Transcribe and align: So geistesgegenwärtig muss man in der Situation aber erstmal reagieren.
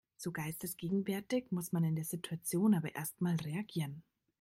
So 0.17 0.31
geistesgegenwärtig 0.31 1.51
muss 1.51 1.71
man 1.73 1.83
in 1.83 1.95
der 1.95 2.05
Situation 2.05 2.73
aber 2.73 2.95
erstmal 2.95 3.35
reagieren. 3.35 4.01